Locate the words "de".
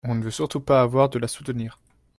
1.09-1.19